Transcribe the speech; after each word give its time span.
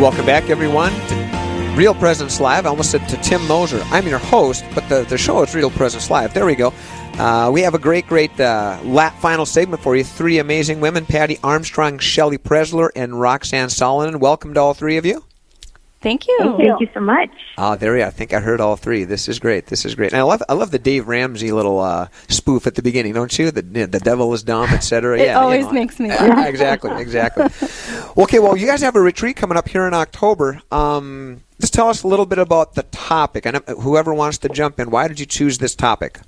Welcome 0.00 0.26
back, 0.26 0.50
everyone, 0.50 0.92
to 0.92 1.74
Real 1.74 1.94
Presence 1.94 2.38
Live. 2.38 2.66
I 2.66 2.68
almost 2.68 2.90
said 2.90 3.08
to 3.08 3.16
Tim 3.22 3.44
Moser. 3.48 3.80
I'm 3.86 4.06
your 4.06 4.18
host, 4.18 4.62
but 4.74 4.86
the, 4.90 5.04
the 5.04 5.16
show 5.16 5.42
is 5.42 5.54
Real 5.54 5.70
Presence 5.70 6.10
Live. 6.10 6.34
There 6.34 6.44
we 6.44 6.54
go. 6.54 6.74
Uh, 7.14 7.50
we 7.50 7.62
have 7.62 7.74
a 7.74 7.78
great, 7.78 8.06
great 8.06 8.38
uh, 8.38 8.78
lap 8.84 9.18
final 9.20 9.46
segment 9.46 9.82
for 9.82 9.96
you. 9.96 10.04
Three 10.04 10.38
amazing 10.38 10.80
women 10.80 11.06
Patty 11.06 11.38
Armstrong, 11.42 11.98
Shelly 11.98 12.36
Presler, 12.36 12.90
and 12.94 13.18
Roxanne 13.18 13.68
Salonen. 13.68 14.16
Welcome 14.20 14.52
to 14.52 14.60
all 14.60 14.74
three 14.74 14.98
of 14.98 15.06
you. 15.06 15.24
Thank 16.00 16.28
you. 16.28 16.38
Thank 16.38 16.58
you, 16.58 16.68
Thank 16.68 16.80
you 16.80 16.88
so 16.92 17.00
much. 17.00 17.30
Ah, 17.56 17.72
uh, 17.72 17.76
there 17.76 17.96
are. 17.96 18.06
I 18.06 18.10
think 18.10 18.32
I 18.32 18.40
heard 18.40 18.60
all 18.60 18.76
three. 18.76 19.04
This 19.04 19.28
is 19.28 19.38
great. 19.38 19.66
This 19.66 19.84
is 19.84 19.94
great. 19.94 20.12
And 20.12 20.20
I 20.20 20.22
love 20.22 20.42
I 20.48 20.52
love 20.52 20.70
the 20.70 20.78
Dave 20.78 21.08
Ramsey 21.08 21.52
little 21.52 21.80
uh, 21.80 22.08
spoof 22.28 22.66
at 22.66 22.74
the 22.74 22.82
beginning, 22.82 23.14
don't 23.14 23.36
you? 23.38 23.50
The 23.50 23.62
the 23.62 24.00
devil 24.00 24.32
is 24.34 24.42
dumb, 24.42 24.70
etc. 24.70 25.18
it 25.18 25.26
yeah, 25.26 25.40
always 25.40 25.60
you 25.60 25.66
know. 25.66 25.72
makes 25.72 25.98
me 25.98 26.10
laugh. 26.10 26.46
exactly, 26.48 26.90
exactly. 27.00 27.46
okay, 28.22 28.38
well, 28.38 28.56
you 28.56 28.66
guys 28.66 28.82
have 28.82 28.94
a 28.96 29.00
retreat 29.00 29.36
coming 29.36 29.56
up 29.56 29.68
here 29.68 29.86
in 29.86 29.94
October. 29.94 30.60
Um, 30.70 31.42
just 31.60 31.72
tell 31.72 31.88
us 31.88 32.02
a 32.02 32.08
little 32.08 32.26
bit 32.26 32.38
about 32.38 32.74
the 32.74 32.82
topic, 32.84 33.46
and 33.46 33.56
whoever 33.80 34.12
wants 34.12 34.38
to 34.38 34.48
jump 34.50 34.78
in, 34.78 34.90
why 34.90 35.08
did 35.08 35.18
you 35.18 35.26
choose 35.26 35.58
this 35.58 35.74
topic? 35.74 36.20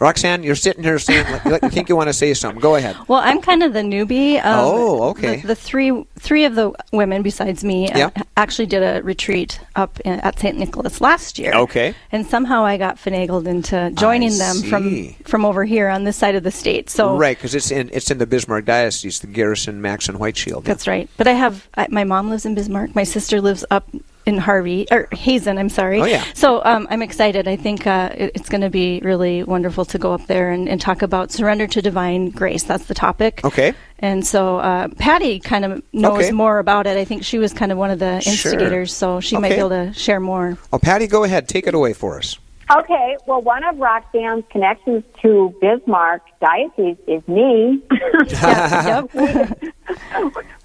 Roxanne, 0.00 0.42
you're 0.42 0.54
sitting 0.54 0.84
here 0.84 0.98
saying 0.98 1.26
like, 1.44 1.62
you 1.62 1.70
think 1.70 1.88
you 1.88 1.96
want 1.96 2.08
to 2.08 2.12
say 2.12 2.32
something. 2.34 2.60
Go 2.60 2.76
ahead. 2.76 2.96
Well, 3.08 3.20
I'm 3.20 3.40
kind 3.40 3.62
of 3.62 3.72
the 3.72 3.80
newbie. 3.80 4.40
oh, 4.44 5.10
okay. 5.10 5.40
The, 5.40 5.48
the, 5.48 5.54
three 5.54 6.04
three 6.18 6.44
of 6.44 6.54
the 6.54 6.72
women 6.92 7.22
besides 7.22 7.64
me 7.64 7.88
yep. 7.88 8.16
uh, 8.16 8.22
actually 8.36 8.66
did 8.66 8.82
a 8.82 9.02
retreat 9.02 9.60
up 9.76 9.98
in, 10.00 10.20
at 10.20 10.38
St. 10.38 10.56
Nicholas 10.56 11.00
last 11.00 11.38
year. 11.38 11.52
Okay. 11.52 11.94
And 12.12 12.26
somehow 12.26 12.64
I 12.64 12.76
got 12.76 12.96
finagled 12.96 13.46
into 13.46 13.90
joining 13.92 14.32
I 14.32 14.38
them 14.38 14.56
see. 14.56 14.68
from 14.68 15.12
from 15.24 15.44
over 15.44 15.64
here 15.64 15.88
on 15.88 16.04
this 16.04 16.16
side 16.16 16.34
of 16.34 16.42
the 16.42 16.50
state. 16.50 16.90
So 16.90 17.16
right, 17.16 17.36
because 17.36 17.54
it's 17.54 17.70
in 17.70 17.90
it's 17.92 18.10
in 18.10 18.18
the 18.18 18.26
Bismarck 18.26 18.64
diocese, 18.64 19.20
the 19.20 19.26
Garrison 19.26 19.82
Max 19.82 20.08
and 20.08 20.18
White 20.18 20.36
Shield. 20.36 20.64
That's 20.64 20.86
right. 20.86 21.08
But 21.16 21.26
I 21.26 21.32
have 21.32 21.68
I, 21.74 21.88
my 21.90 22.04
mom 22.04 22.30
lives 22.30 22.46
in 22.46 22.54
Bismarck. 22.54 22.94
My 22.94 23.04
sister 23.04 23.40
lives 23.40 23.64
up 23.70 23.88
in 24.28 24.36
Harvey 24.36 24.86
or 24.90 25.08
Hazen. 25.12 25.56
I'm 25.58 25.70
sorry. 25.70 26.00
Oh 26.00 26.04
yeah. 26.04 26.24
So 26.34 26.62
um, 26.64 26.86
I'm 26.90 27.00
excited. 27.02 27.48
I 27.48 27.56
think 27.56 27.86
uh, 27.86 28.10
it, 28.14 28.32
it's 28.34 28.48
going 28.48 28.60
to 28.60 28.70
be 28.70 29.00
really 29.02 29.42
wonderful 29.42 29.84
to 29.86 29.98
go 29.98 30.12
up 30.12 30.26
there 30.26 30.50
and, 30.50 30.68
and, 30.68 30.78
talk 30.78 31.02
about 31.02 31.32
surrender 31.32 31.66
to 31.66 31.82
divine 31.82 32.30
grace. 32.30 32.62
That's 32.62 32.84
the 32.84 32.94
topic. 32.94 33.40
Okay. 33.44 33.74
And 33.98 34.24
so 34.24 34.58
uh, 34.58 34.88
Patty 34.98 35.40
kind 35.40 35.64
of 35.64 35.82
knows 35.92 36.26
okay. 36.26 36.30
more 36.30 36.58
about 36.58 36.86
it. 36.86 36.96
I 36.96 37.04
think 37.04 37.24
she 37.24 37.38
was 37.38 37.52
kind 37.52 37.72
of 37.72 37.78
one 37.78 37.90
of 37.90 37.98
the 37.98 38.22
instigators, 38.26 38.90
sure. 38.90 39.18
so 39.18 39.20
she 39.20 39.34
okay. 39.36 39.40
might 39.40 39.48
be 39.48 39.54
able 39.56 39.70
to 39.70 39.92
share 39.92 40.20
more. 40.20 40.56
Oh, 40.72 40.78
Patty, 40.78 41.06
go 41.06 41.24
ahead. 41.24 41.48
Take 41.48 41.66
it 41.66 41.74
away 41.74 41.94
for 41.94 42.18
us. 42.18 42.38
Okay, 42.70 43.16
well, 43.26 43.40
one 43.40 43.64
of 43.64 43.78
Roxanne's 43.78 44.44
connections 44.50 45.02
to 45.22 45.54
Bismarck 45.58 46.20
Diocese 46.38 46.98
is 47.06 47.26
me. 47.26 47.82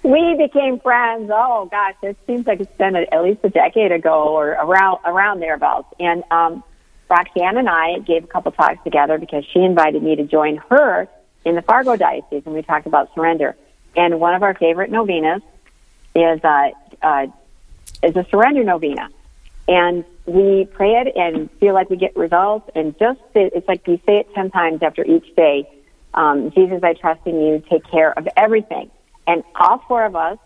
we 0.02 0.34
became 0.36 0.80
friends. 0.80 1.30
Oh 1.32 1.66
gosh, 1.70 1.94
it 2.02 2.18
seems 2.26 2.46
like 2.46 2.60
it's 2.60 2.76
been 2.76 2.94
at 2.94 3.22
least 3.22 3.40
a 3.42 3.48
decade 3.48 3.90
ago 3.90 4.28
or 4.28 4.50
around 4.50 4.98
around 5.06 5.40
thereabouts. 5.40 5.94
And 5.98 6.22
um, 6.30 6.62
Roxanne 7.08 7.56
and 7.56 7.70
I 7.70 8.00
gave 8.00 8.24
a 8.24 8.26
couple 8.26 8.52
talks 8.52 8.84
together 8.84 9.16
because 9.16 9.46
she 9.50 9.60
invited 9.60 10.02
me 10.02 10.14
to 10.16 10.24
join 10.24 10.58
her 10.68 11.08
in 11.46 11.54
the 11.54 11.62
Fargo 11.62 11.96
Diocese, 11.96 12.42
and 12.44 12.54
we 12.54 12.60
talked 12.60 12.86
about 12.86 13.14
surrender. 13.14 13.56
And 13.96 14.20
one 14.20 14.34
of 14.34 14.42
our 14.42 14.52
favorite 14.52 14.90
novenas 14.90 15.40
is 16.14 16.44
uh, 16.44 16.70
uh, 17.00 17.28
is 18.02 18.14
a 18.14 18.26
surrender 18.30 18.62
novena 18.62 19.08
and 19.66 20.04
we 20.26 20.68
pray 20.72 20.92
it 20.92 21.16
and 21.16 21.50
feel 21.60 21.74
like 21.74 21.90
we 21.90 21.96
get 21.96 22.16
results. 22.16 22.70
And 22.74 22.98
just 22.98 23.20
it's 23.34 23.68
like 23.68 23.86
you 23.86 24.00
say 24.06 24.18
it 24.18 24.34
ten 24.34 24.50
times 24.50 24.82
after 24.82 25.04
each 25.04 25.34
day. 25.36 25.68
Um, 26.14 26.52
Jesus, 26.52 26.82
I 26.82 26.94
trust 26.94 27.20
in 27.26 27.40
you. 27.40 27.62
Take 27.68 27.84
care 27.90 28.16
of 28.16 28.28
everything. 28.36 28.90
And 29.26 29.42
all 29.54 29.82
four 29.88 30.04
of 30.04 30.14
us, 30.16 30.38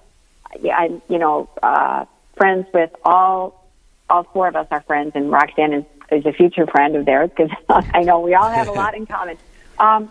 I'm 0.73 1.03
you 1.09 1.19
know 1.19 1.49
uh, 1.63 2.07
friends 2.37 2.67
with 2.73 2.91
all 3.05 3.69
all 4.11 4.25
four 4.25 4.49
of 4.49 4.57
us 4.57 4.67
are 4.71 4.81
friends, 4.83 5.13
and 5.15 5.31
Roxanne 5.31 5.73
is, 5.73 5.85
is 6.11 6.27
a 6.27 6.33
future 6.33 6.67
friend 6.67 6.97
of 6.97 7.05
theirs 7.05 7.31
because 7.37 7.51
I 7.69 8.03
know 8.03 8.21
we 8.21 8.35
all 8.35 8.51
have 8.51 8.69
a 8.69 8.73
lot 8.73 8.95
in 8.95 9.07
common. 9.07 9.37
Um, 9.79 10.11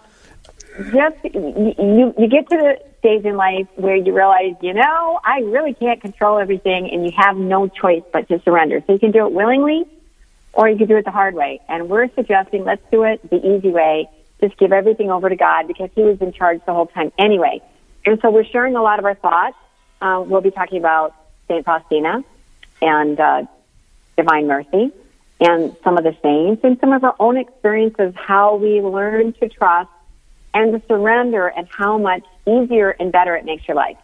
just 0.78 1.18
you 1.34 2.14
you 2.18 2.28
get 2.28 2.50
to 2.50 2.58
the 2.58 2.80
stage 3.08 3.26
in 3.26 3.38
life 3.38 3.68
where 3.76 3.96
you 3.96 4.14
realize, 4.14 4.56
you 4.62 4.74
know, 4.74 5.20
I 5.24 5.40
really 5.40 5.74
can't 5.74 6.02
control 6.02 6.40
everything, 6.40 6.92
and 6.92 7.06
you 7.06 7.12
have 7.16 7.38
no 7.38 7.68
choice 7.68 8.04
but 8.12 8.28
to 8.28 8.42
surrender. 8.42 8.84
So 8.86 8.94
you 8.94 9.00
can 9.00 9.12
do 9.12 9.26
it 9.26 9.32
willingly, 9.32 9.86
or 10.52 10.68
you 10.68 10.78
can 10.78 10.88
do 10.88 10.98
it 10.98 11.06
the 11.06 11.12
hard 11.12 11.34
way. 11.34 11.62
And 11.70 11.90
we're 11.90 12.10
suggesting 12.14 12.66
let's 12.66 12.82
do 12.92 13.04
it 13.04 13.28
the 13.30 13.38
easy 13.38 13.70
way. 13.70 14.10
Just 14.42 14.58
give 14.58 14.74
everything 14.74 15.10
over 15.10 15.30
to 15.30 15.36
God 15.38 15.68
because 15.68 15.90
He 15.96 16.02
was 16.02 16.20
in 16.20 16.34
charge 16.34 16.60
the 16.66 16.74
whole 16.74 16.88
time 16.88 17.12
anyway. 17.18 17.62
And 18.06 18.20
so 18.22 18.30
we're 18.30 18.46
sharing 18.46 18.76
a 18.76 18.82
lot 18.82 19.00
of 19.00 19.06
our 19.06 19.16
thoughts. 19.16 19.58
Uh, 20.02 20.24
we'll 20.26 20.42
be 20.42 20.52
talking 20.52 20.78
about 20.78 21.16
Saint 21.48 21.66
Faustina 21.66 22.24
and 22.82 23.20
uh, 23.20 23.44
Divine 24.18 24.48
Mercy 24.48 24.92
and 25.40 25.76
some 25.84 25.98
of 25.98 26.04
the 26.04 26.16
saints 26.22 26.64
and 26.64 26.78
some 26.80 26.92
of 26.92 27.04
our 27.04 27.16
own 27.20 27.38
experiences, 27.38 28.14
how 28.16 28.56
we 28.56 28.82
learn 28.82 29.34
to 29.34 29.48
trust 29.48 29.90
and 30.58 30.74
the 30.74 30.82
surrender 30.88 31.48
and 31.48 31.68
how 31.68 32.00
much 32.00 32.24
easier 32.48 32.90
and 33.00 33.12
better 33.12 33.36
it 33.36 33.46
makes 33.46 33.68
your 33.68 33.78
life. 33.78 33.98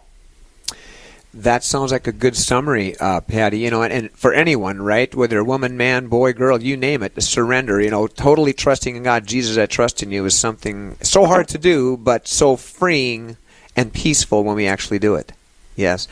That 1.34 1.64
sounds 1.64 1.92
like 1.92 2.06
a 2.06 2.12
good 2.12 2.38
summary, 2.38 2.96
uh, 2.98 3.22
Patty. 3.22 3.58
You 3.58 3.72
know, 3.72 3.82
and, 3.82 3.92
and, 3.92 4.12
for 4.12 4.34
anyone, 4.34 4.80
right? 4.80 5.14
Whether 5.16 5.40
a 5.40 5.44
woman, 5.44 5.76
man, 5.78 6.08
boy, 6.08 6.34
girl, 6.34 6.62
you 6.62 6.78
name 6.78 7.02
it, 7.02 7.20
surrender. 7.24 7.82
You 7.82 7.90
know, 7.90 8.06
totally 8.06 8.54
trusting 8.54 8.96
in 8.96 9.02
God, 9.02 9.26
Jesus, 9.26 9.58
I 9.58 9.66
trust 9.66 10.04
in 10.04 10.12
you, 10.12 10.24
is 10.26 10.38
something 10.38 10.96
so 11.02 11.26
hard 11.26 11.48
to 11.50 11.58
do, 11.58 11.98
but 11.98 12.28
so 12.28 12.56
freeing 12.56 13.36
and 13.76 13.92
peaceful 13.92 14.44
when 14.44 14.56
we 14.56 14.68
actually 14.68 15.00
do 15.00 15.16
it. 15.16 15.32
Yes. 15.76 16.08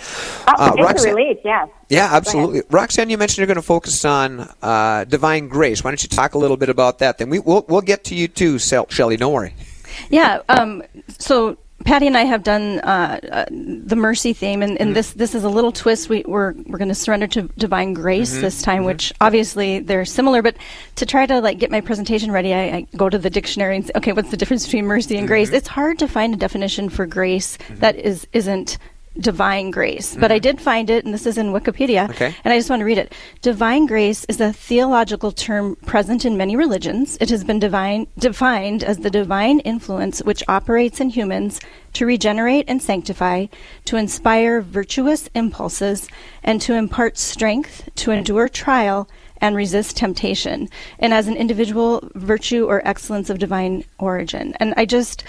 Oh, 0.48 0.54
uh, 0.58 0.74
Roxanne, 0.84 1.14
relief, 1.14 1.38
yes. 1.46 1.70
Yeah, 1.88 2.10
absolutely. 2.12 2.64
Roxanne, 2.72 3.12
you 3.12 3.18
mentioned 3.20 3.38
you're 3.38 3.46
going 3.46 3.58
to 3.58 3.62
focus 3.62 4.04
on 4.04 4.52
uh, 4.64 5.04
divine 5.04 5.50
grace. 5.50 5.84
Why 5.84 5.92
don't 5.92 6.02
you 6.02 6.10
talk 6.10 6.34
a 6.34 6.40
little 6.40 6.58
bit 6.58 6.70
about 6.70 6.98
that? 6.98 7.20
Then 7.20 7.30
we, 7.30 7.38
we'll, 7.38 7.64
we'll 7.70 7.82
get 7.82 8.06
to 8.06 8.16
you 8.16 8.28
too, 8.28 8.58
Shelly. 8.58 9.18
Don't 9.18 9.34
worry. 9.34 9.54
Yeah. 10.10 10.42
Um, 10.50 10.84
so 11.08 11.58
Patty 11.84 12.08
and 12.08 12.18
I 12.18 12.24
have 12.24 12.44
done 12.44 12.80
uh, 12.80 13.20
uh, 13.32 13.46
the 13.50 13.96
mercy 13.96 14.34
theme, 14.34 14.62
and, 14.62 14.78
and 14.80 14.90
mm-hmm. 14.90 14.94
this 14.94 15.14
this 15.14 15.36
is 15.36 15.44
a 15.44 15.50
little 15.50 15.72
twist. 15.72 16.10
We, 16.10 16.24
we're 16.28 16.54
we're 16.54 16.78
going 16.78 16.90
to 16.90 16.96
surrender 16.96 17.28
to 17.28 17.44
divine 17.58 17.94
grace 17.94 18.34
mm-hmm. 18.34 18.42
this 18.42 18.62
time, 18.62 18.80
mm-hmm. 18.80 18.88
which 18.88 19.14
obviously 19.22 19.80
they're 19.80 20.06
similar. 20.06 20.42
But 20.42 20.58
to 20.98 21.06
try 21.06 21.26
to 21.26 21.40
like 21.40 21.60
get 21.60 21.72
my 21.72 21.82
presentation 21.82 22.32
ready, 22.32 22.54
I, 22.54 22.62
I, 22.62 22.88
go 22.96 23.10
to 23.10 23.18
the 23.18 23.30
dictionary 23.30 23.78
and 23.78 23.86
say, 23.86 23.92
okay, 23.96 24.12
what's 24.14 24.32
the 24.32 24.38
difference 24.38 24.66
between 24.66 24.86
mercy 24.86 25.18
and 25.18 25.28
grace? 25.28 25.48
Mm-hmm. 25.48 25.58
It's 25.58 25.68
hard 25.68 26.00
to 26.00 26.08
find 26.08 26.34
a 26.34 26.38
definition 26.38 26.90
for 26.90 27.06
grace 27.06 27.58
mm-hmm. 27.58 27.80
that 27.80 27.96
is 27.96 28.28
isn't 28.34 28.78
divine 29.18 29.72
grace. 29.72 30.16
But 30.16 30.32
I 30.32 30.36
mm-hmm. 30.36 30.44
did 30.44 30.62
find 30.62 30.90
it, 30.90 31.06
and 31.06 31.14
this 31.14 31.26
is 31.26 31.38
in 31.38 31.48
Wikipedia, 31.48 32.10
okay. 32.10 32.36
and 32.44 32.54
I 32.54 32.58
just 32.58 32.70
want 32.70 32.80
to 32.80 32.86
read 32.86 32.98
it. 32.98 33.14
Divine 33.42 33.86
grace 33.86 34.26
is 34.26 34.40
a 34.40 34.54
theological 34.54 35.32
term 35.32 35.76
present 35.86 36.26
in 36.26 36.38
many 36.38 36.56
religions. 36.56 37.18
It 37.20 37.30
has 37.30 37.44
been 37.44 37.60
divine, 37.60 38.08
defined 38.18 38.84
as 38.84 39.00
the 39.00 39.10
divine 39.10 39.60
influence 39.62 40.20
which 40.20 40.44
operates 40.48 41.00
in 41.00 41.10
humans 41.10 41.60
to 41.94 42.06
regenerate 42.06 42.66
and 42.68 42.82
sanctify, 42.82 43.48
to 43.86 43.98
inspire 43.98 44.62
virtuous 44.62 45.30
impulses, 45.36 46.08
and 46.44 46.62
to 46.62 46.74
impart 46.74 47.18
strength 47.18 47.90
to 47.96 48.12
endure 48.12 48.48
trial 48.48 49.10
and 49.42 49.56
resist 49.56 49.98
temptation, 49.98 50.70
and 51.00 51.14
as 51.14 51.28
an 51.28 51.36
individual 51.36 52.08
virtue 52.14 52.66
or 52.66 52.88
excellence 52.88 53.30
of 53.30 53.40
divine 53.40 53.84
origin. 53.98 54.54
And 54.60 54.74
I 54.78 54.86
just 54.86 55.24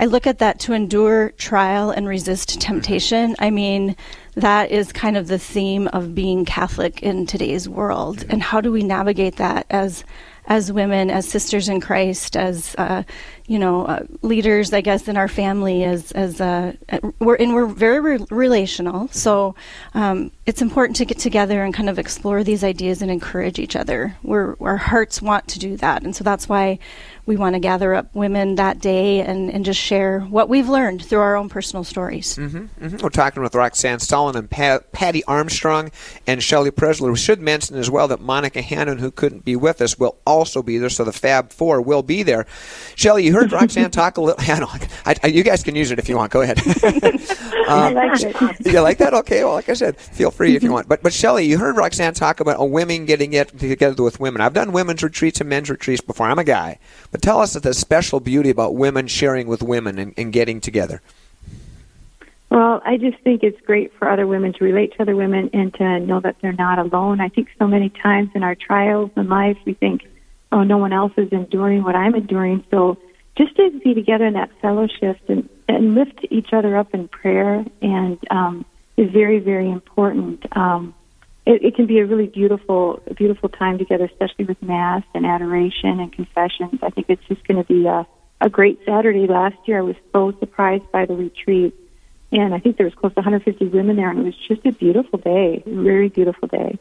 I 0.00 0.06
look 0.06 0.26
at 0.26 0.38
that 0.38 0.58
to 0.60 0.72
endure 0.72 1.32
trial 1.32 1.90
and 1.90 2.08
resist 2.08 2.58
temptation. 2.58 3.36
I 3.38 3.50
mean, 3.50 3.96
that 4.34 4.70
is 4.70 4.92
kind 4.92 5.14
of 5.14 5.28
the 5.28 5.38
theme 5.38 5.88
of 5.88 6.14
being 6.14 6.46
Catholic 6.46 7.02
in 7.02 7.26
today's 7.26 7.68
world. 7.68 8.24
And 8.30 8.42
how 8.42 8.62
do 8.62 8.72
we 8.72 8.82
navigate 8.82 9.36
that 9.36 9.66
as 9.68 10.02
as 10.46 10.72
women, 10.72 11.10
as 11.10 11.28
sisters 11.28 11.68
in 11.68 11.80
Christ, 11.80 12.36
as 12.36 12.74
uh, 12.76 13.04
you 13.46 13.58
know, 13.58 13.84
uh, 13.84 14.04
leaders, 14.22 14.72
I 14.72 14.80
guess, 14.80 15.06
in 15.06 15.16
our 15.16 15.28
family, 15.28 15.84
as 15.84 16.12
as 16.12 16.40
uh, 16.40 16.72
we're 17.18 17.36
and 17.36 17.54
we're 17.54 17.66
very 17.66 18.00
re- 18.00 18.26
relational. 18.30 19.08
So 19.08 19.54
um, 19.94 20.30
it's 20.46 20.62
important 20.62 20.96
to 20.96 21.04
get 21.04 21.18
together 21.18 21.62
and 21.62 21.74
kind 21.74 21.90
of 21.90 21.98
explore 21.98 22.42
these 22.42 22.64
ideas 22.64 23.02
and 23.02 23.10
encourage 23.10 23.58
each 23.58 23.76
other. 23.76 24.16
We're, 24.22 24.56
our 24.60 24.76
hearts 24.76 25.20
want 25.20 25.46
to 25.48 25.58
do 25.58 25.76
that, 25.76 26.02
and 26.02 26.16
so 26.16 26.24
that's 26.24 26.48
why 26.48 26.78
we 27.30 27.36
want 27.36 27.54
to 27.54 27.60
gather 27.60 27.94
up 27.94 28.12
women 28.12 28.56
that 28.56 28.80
day 28.80 29.20
and, 29.20 29.52
and 29.52 29.64
just 29.64 29.78
share 29.78 30.18
what 30.18 30.48
we've 30.48 30.68
learned 30.68 31.00
through 31.00 31.20
our 31.20 31.36
own 31.36 31.48
personal 31.48 31.84
stories. 31.84 32.36
Mm-hmm, 32.36 32.84
mm-hmm. 32.84 32.96
We're 32.96 33.08
talking 33.08 33.40
with 33.40 33.54
Roxanne 33.54 34.00
Salonen 34.00 34.34
and 34.34 34.50
Pat, 34.50 34.90
Patty 34.90 35.22
Armstrong 35.26 35.92
and 36.26 36.42
Shelly 36.42 36.72
Presler. 36.72 37.08
We 37.12 37.16
should 37.16 37.40
mention 37.40 37.76
as 37.76 37.88
well 37.88 38.08
that 38.08 38.20
Monica 38.20 38.62
Hannon, 38.62 38.98
who 38.98 39.12
couldn't 39.12 39.44
be 39.44 39.54
with 39.54 39.80
us, 39.80 39.96
will 39.96 40.18
also 40.26 40.60
be 40.60 40.76
there, 40.76 40.90
so 40.90 41.04
the 41.04 41.12
Fab 41.12 41.52
Four 41.52 41.80
will 41.80 42.02
be 42.02 42.24
there. 42.24 42.46
Shelly, 42.96 43.24
you 43.24 43.32
heard 43.32 43.52
Roxanne 43.52 43.92
talk 43.92 44.16
a 44.16 44.22
little. 44.22 44.42
I, 45.06 45.14
I, 45.22 45.28
you 45.28 45.44
guys 45.44 45.62
can 45.62 45.76
use 45.76 45.92
it 45.92 46.00
if 46.00 46.08
you 46.08 46.16
want. 46.16 46.32
Go 46.32 46.40
ahead. 46.40 46.58
um, 46.58 47.14
I 47.68 47.90
like 47.90 48.20
it. 48.20 48.66
You 48.66 48.80
like 48.80 48.98
that? 48.98 49.14
Okay. 49.14 49.44
Well, 49.44 49.54
like 49.54 49.68
I 49.68 49.74
said, 49.74 49.96
feel 49.98 50.32
free 50.32 50.56
if 50.56 50.64
you 50.64 50.72
want. 50.72 50.88
But 50.88 51.00
but 51.00 51.12
Shelly, 51.12 51.46
you 51.46 51.58
heard 51.58 51.76
Roxanne 51.76 52.14
talk 52.14 52.40
about 52.40 52.56
a 52.58 52.64
women 52.64 53.04
getting 53.04 53.34
it 53.34 53.56
together 53.56 54.02
with 54.02 54.18
women. 54.18 54.40
I've 54.40 54.52
done 54.52 54.72
women's 54.72 55.04
retreats 55.04 55.40
and 55.40 55.48
men's 55.48 55.70
retreats 55.70 56.00
before. 56.00 56.26
I'm 56.26 56.40
a 56.40 56.44
guy, 56.44 56.80
but 57.12 57.19
tell 57.20 57.40
us 57.40 57.54
the 57.54 57.74
special 57.74 58.20
beauty 58.20 58.50
about 58.50 58.74
women 58.74 59.06
sharing 59.06 59.46
with 59.46 59.62
women 59.62 59.98
and, 59.98 60.14
and 60.16 60.32
getting 60.32 60.60
together. 60.60 61.02
Well, 62.50 62.82
I 62.84 62.96
just 62.96 63.18
think 63.22 63.44
it's 63.44 63.60
great 63.60 63.92
for 63.96 64.10
other 64.10 64.26
women 64.26 64.52
to 64.54 64.64
relate 64.64 64.94
to 64.94 65.02
other 65.02 65.14
women 65.14 65.50
and 65.52 65.72
to 65.74 66.00
know 66.00 66.18
that 66.20 66.36
they're 66.42 66.52
not 66.52 66.80
alone. 66.80 67.20
I 67.20 67.28
think 67.28 67.48
so 67.58 67.68
many 67.68 67.90
times 67.90 68.30
in 68.34 68.42
our 68.42 68.56
trials 68.56 69.10
in 69.16 69.28
life, 69.28 69.56
we 69.64 69.74
think, 69.74 70.02
oh, 70.50 70.64
no 70.64 70.76
one 70.76 70.92
else 70.92 71.12
is 71.16 71.28
enduring 71.30 71.84
what 71.84 71.94
I'm 71.94 72.14
enduring. 72.16 72.64
So 72.70 72.98
just 73.38 73.54
to 73.56 73.70
be 73.84 73.94
together 73.94 74.26
in 74.26 74.34
that 74.34 74.50
fellowship 74.60 75.18
and, 75.28 75.48
and 75.68 75.94
lift 75.94 76.26
each 76.30 76.52
other 76.52 76.76
up 76.76 76.92
in 76.92 77.06
prayer 77.06 77.64
and 77.80 78.18
um, 78.30 78.64
is 78.96 79.10
very, 79.12 79.38
very 79.38 79.70
important. 79.70 80.44
Um, 80.56 80.92
it, 81.50 81.64
it 81.64 81.74
can 81.76 81.86
be 81.86 81.98
a 81.98 82.06
really 82.06 82.26
beautiful, 82.26 83.02
beautiful 83.16 83.48
time 83.48 83.78
together, 83.78 84.04
especially 84.04 84.44
with 84.44 84.62
mass 84.62 85.02
and 85.14 85.26
adoration 85.26 86.00
and 86.00 86.12
confessions. 86.12 86.80
I 86.82 86.90
think 86.90 87.06
it's 87.08 87.24
just 87.28 87.46
going 87.46 87.62
to 87.62 87.64
be 87.64 87.86
a, 87.86 88.06
a 88.40 88.48
great 88.48 88.80
Saturday. 88.84 89.26
Last 89.26 89.56
year, 89.66 89.78
I 89.78 89.82
was 89.82 89.96
so 90.12 90.32
surprised 90.40 90.90
by 90.90 91.06
the 91.06 91.14
retreat 91.14 91.74
and 92.32 92.54
I 92.54 92.58
think 92.58 92.76
there 92.76 92.86
was 92.86 92.94
close 92.94 93.12
to 93.14 93.20
150 93.20 93.66
women 93.68 93.96
there, 93.96 94.10
and 94.10 94.20
it 94.20 94.22
was 94.22 94.36
just 94.36 94.64
a 94.64 94.72
beautiful 94.72 95.18
day, 95.18 95.62
a 95.66 95.70
very 95.70 96.08
beautiful 96.08 96.46
day. 96.46 96.78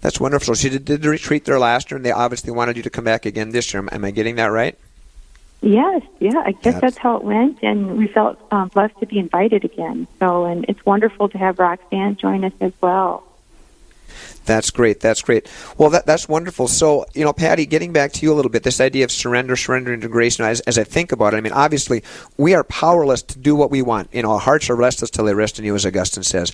That's 0.00 0.18
wonderful. 0.18 0.54
So 0.54 0.68
you 0.68 0.78
did 0.78 1.02
the 1.02 1.08
retreat 1.08 1.44
there 1.44 1.58
last 1.58 1.90
year, 1.90 1.96
and 1.96 2.04
they 2.04 2.12
obviously 2.12 2.50
wanted 2.50 2.76
you 2.76 2.82
to 2.84 2.90
come 2.90 3.04
back 3.04 3.26
again 3.26 3.50
this 3.50 3.74
year. 3.74 3.86
Am 3.90 4.04
I 4.04 4.10
getting 4.10 4.36
that 4.36 4.46
right? 4.46 4.78
Yes, 5.60 6.02
yeah, 6.20 6.38
I 6.38 6.52
guess 6.52 6.62
that's, 6.62 6.80
that's 6.80 6.98
how 6.98 7.16
it 7.16 7.24
went, 7.24 7.58
and 7.62 7.98
we 7.98 8.06
felt 8.06 8.40
um, 8.52 8.68
blessed 8.68 8.98
to 9.00 9.06
be 9.06 9.18
invited 9.18 9.64
again. 9.64 10.06
So, 10.18 10.44
and 10.44 10.64
it's 10.68 10.84
wonderful 10.86 11.28
to 11.30 11.38
have 11.38 11.58
Roxanne 11.58 12.16
join 12.16 12.44
us 12.44 12.52
as 12.60 12.72
well. 12.80 13.24
That's 14.44 14.70
great. 14.70 15.00
That's 15.00 15.22
great. 15.22 15.48
Well, 15.76 15.90
that, 15.90 16.06
that's 16.06 16.28
wonderful. 16.28 16.68
So, 16.68 17.04
you 17.14 17.24
know, 17.24 17.32
Patty, 17.32 17.66
getting 17.66 17.92
back 17.92 18.12
to 18.12 18.22
you 18.24 18.32
a 18.32 18.36
little 18.36 18.50
bit, 18.50 18.62
this 18.62 18.80
idea 18.80 19.04
of 19.04 19.12
surrender, 19.12 19.56
surrender 19.56 19.96
know, 19.96 20.44
as, 20.44 20.60
as 20.60 20.78
I 20.78 20.84
think 20.84 21.12
about 21.12 21.34
it, 21.34 21.36
I 21.36 21.40
mean, 21.40 21.52
obviously, 21.52 22.02
we 22.36 22.54
are 22.54 22.64
powerless 22.64 23.22
to 23.22 23.38
do 23.38 23.54
what 23.54 23.70
we 23.70 23.82
want. 23.82 24.08
You 24.12 24.22
know, 24.22 24.32
our 24.32 24.40
hearts 24.40 24.70
are 24.70 24.76
restless 24.76 25.10
till 25.10 25.24
they 25.24 25.34
rest 25.34 25.58
in 25.58 25.64
you, 25.64 25.74
as 25.74 25.84
Augustine 25.84 26.22
says. 26.22 26.52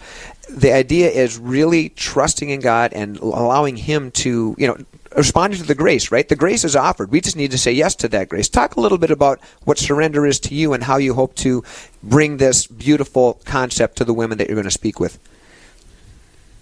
The 0.51 0.73
idea 0.73 1.11
is 1.11 1.39
really 1.39 1.91
trusting 1.91 2.51
in 2.51 2.61
God 2.61 2.93
and 2.93 3.17
allowing 3.19 3.77
Him 3.77 4.11
to, 4.13 4.55
you 4.59 4.67
know, 4.67 4.77
responding 5.17 5.61
to 5.61 5.67
the 5.67 5.75
grace, 5.75 6.11
right? 6.11 6.29
The 6.29 6.37
grace 6.37 6.65
is 6.65 6.77
offered. 6.77 7.11
We 7.11 7.21
just 7.21 7.37
need 7.37 7.51
to 7.53 7.59
say 7.59 7.73
yes 7.73 7.95
to 7.97 8.09
that 8.09 8.29
grace. 8.29 8.49
Talk 8.49 8.77
a 8.77 8.81
little 8.81 8.99
bit 8.99 9.11
about 9.11 9.41
what 9.65 9.79
surrender 9.79 10.27
is 10.27 10.41
to 10.41 10.55
you 10.55 10.73
and 10.73 10.83
how 10.83 10.97
you 10.97 11.15
hope 11.15 11.35
to 11.37 11.63
bring 12.03 12.37
this 12.37 12.67
beautiful 12.67 13.41
concept 13.45 13.97
to 13.97 14.05
the 14.05 14.15
women 14.15 14.39
that 14.39 14.49
you're 14.49 14.57
going 14.57 14.65
to 14.65 14.71
speak 14.71 14.99
with. 14.99 15.19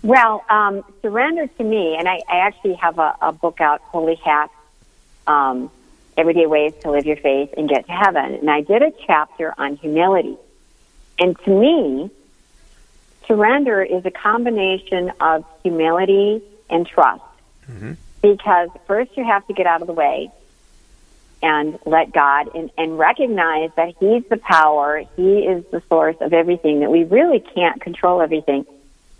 Well, 0.02 0.44
um, 0.50 0.84
surrender 1.00 1.46
to 1.46 1.64
me, 1.64 1.96
and 1.96 2.08
I, 2.08 2.20
I 2.28 2.38
actually 2.38 2.74
have 2.74 2.98
a, 2.98 3.14
a 3.22 3.32
book 3.32 3.60
out, 3.60 3.80
Holy 3.82 4.16
Hacks, 4.16 4.54
um, 5.28 5.70
Everyday 6.16 6.46
Ways 6.46 6.74
to 6.82 6.90
Live 6.90 7.06
Your 7.06 7.16
Faith 7.16 7.54
and 7.56 7.68
Get 7.68 7.86
to 7.86 7.92
Heaven. 7.92 8.34
And 8.34 8.50
I 8.50 8.62
did 8.62 8.82
a 8.82 8.92
chapter 9.06 9.54
on 9.56 9.76
humility. 9.76 10.36
And 11.20 11.38
to 11.44 11.50
me, 11.50 12.10
surrender 13.28 13.80
is 13.80 14.04
a 14.04 14.10
combination 14.10 15.12
of 15.20 15.44
humility 15.62 16.42
and 16.68 16.84
trust. 16.84 17.22
Mm-hmm. 17.70 17.92
Because 18.22 18.70
first 18.88 19.16
you 19.16 19.24
have 19.24 19.46
to 19.46 19.52
get 19.52 19.66
out 19.66 19.82
of 19.82 19.86
the 19.86 19.92
way 19.92 20.32
and 21.42 21.78
let 21.86 22.12
God 22.12 22.54
and, 22.56 22.70
and 22.76 22.98
recognize 22.98 23.70
that 23.76 23.94
He's 24.00 24.24
the 24.28 24.36
power, 24.36 25.04
He 25.16 25.40
is 25.40 25.64
the 25.70 25.80
source 25.88 26.16
of 26.20 26.32
everything, 26.32 26.80
that 26.80 26.90
we 26.90 27.04
really 27.04 27.38
can't 27.40 27.80
control 27.80 28.20
everything 28.20 28.66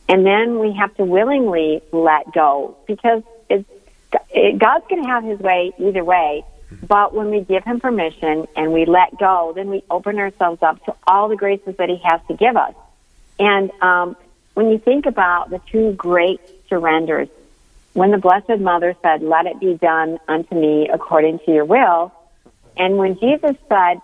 and 0.08 0.26
then 0.26 0.58
we 0.58 0.72
have 0.72 0.94
to 0.96 1.04
willingly 1.04 1.82
let 1.92 2.32
go 2.32 2.76
because 2.86 3.22
it's, 3.48 3.68
it, 4.30 4.58
God's 4.58 4.86
going 4.88 5.02
to 5.02 5.08
have 5.08 5.24
his 5.24 5.38
way 5.38 5.72
either 5.78 6.04
way. 6.04 6.44
But 6.86 7.14
when 7.14 7.30
we 7.30 7.40
give 7.40 7.64
him 7.64 7.80
permission 7.80 8.46
and 8.56 8.72
we 8.72 8.86
let 8.86 9.18
go, 9.18 9.52
then 9.54 9.68
we 9.68 9.84
open 9.90 10.18
ourselves 10.18 10.62
up 10.62 10.82
to 10.86 10.94
all 11.06 11.28
the 11.28 11.36
graces 11.36 11.76
that 11.76 11.88
he 11.88 12.00
has 12.02 12.20
to 12.28 12.34
give 12.34 12.56
us. 12.56 12.74
And 13.38 13.70
um, 13.82 14.16
when 14.54 14.70
you 14.70 14.78
think 14.78 15.06
about 15.06 15.50
the 15.50 15.60
two 15.70 15.92
great 15.92 16.40
surrenders, 16.68 17.28
when 17.92 18.10
the 18.10 18.18
Blessed 18.18 18.58
Mother 18.58 18.96
said, 19.02 19.22
Let 19.22 19.46
it 19.46 19.60
be 19.60 19.74
done 19.74 20.18
unto 20.28 20.54
me 20.54 20.88
according 20.92 21.40
to 21.40 21.52
your 21.52 21.64
will, 21.64 22.12
and 22.76 22.96
when 22.96 23.18
Jesus 23.18 23.56
said, 23.68 24.00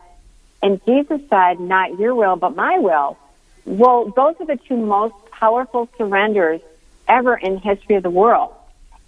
and 0.62 0.80
Jesus 0.84 1.20
said, 1.30 1.60
Not 1.60 1.98
your 1.98 2.14
will, 2.14 2.36
but 2.36 2.54
my 2.54 2.78
will, 2.78 3.16
well, 3.64 4.06
those 4.16 4.34
are 4.40 4.46
the 4.46 4.58
two 4.68 4.76
most 4.76 5.14
powerful 5.38 5.88
surrenders 5.96 6.60
ever 7.06 7.36
in 7.36 7.58
history 7.58 7.96
of 7.96 8.02
the 8.02 8.10
world. 8.10 8.54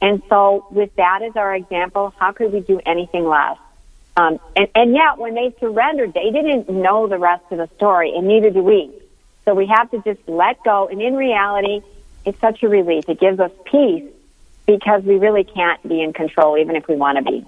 And 0.02 0.22
so, 0.28 0.66
with 0.70 0.94
that 0.96 1.20
as 1.22 1.36
our 1.36 1.54
example, 1.54 2.14
how 2.18 2.32
could 2.32 2.52
we 2.52 2.60
do 2.60 2.80
anything 2.86 3.26
less? 3.26 3.58
Um, 4.16 4.40
and, 4.56 4.68
and 4.74 4.94
yet, 4.94 5.18
when 5.18 5.34
they 5.34 5.54
surrendered, 5.60 6.14
they 6.14 6.30
didn't 6.30 6.68
know 6.68 7.06
the 7.06 7.18
rest 7.18 7.44
of 7.50 7.58
the 7.58 7.68
story, 7.76 8.14
and 8.16 8.26
neither 8.26 8.50
do 8.50 8.62
we. 8.62 8.90
So 9.44 9.54
we 9.54 9.66
have 9.66 9.90
to 9.90 10.02
just 10.02 10.26
let 10.28 10.62
go. 10.64 10.88
And 10.88 11.00
in 11.02 11.14
reality, 11.14 11.82
it's 12.24 12.38
such 12.40 12.62
a 12.62 12.68
relief. 12.68 13.08
It 13.08 13.20
gives 13.20 13.40
us 13.40 13.50
peace 13.64 14.04
because 14.66 15.02
we 15.02 15.16
really 15.16 15.44
can't 15.44 15.82
be 15.86 16.02
in 16.02 16.12
control, 16.12 16.56
even 16.56 16.76
if 16.76 16.88
we 16.88 16.96
want 16.96 17.18
to 17.18 17.24
be. 17.24 17.46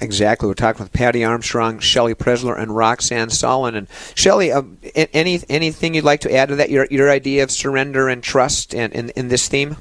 Exactly. 0.00 0.46
We're 0.46 0.54
talking 0.54 0.82
with 0.82 0.92
Patty 0.92 1.24
Armstrong, 1.24 1.78
Shelley 1.78 2.14
Presler, 2.14 2.58
and 2.58 2.76
Roxanne 2.76 3.28
Salonen. 3.28 3.76
And 3.76 3.88
Shelley, 4.14 4.52
uh, 4.52 4.62
any 4.94 5.40
anything 5.48 5.94
you'd 5.94 6.04
like 6.04 6.20
to 6.20 6.34
add 6.34 6.50
to 6.50 6.56
that? 6.56 6.70
Your 6.70 6.86
your 6.90 7.10
idea 7.10 7.42
of 7.42 7.50
surrender 7.50 8.08
and 8.08 8.22
trust, 8.22 8.74
and 8.74 8.92
in, 8.92 9.10
in 9.10 9.28
this 9.28 9.48
theme. 9.48 9.76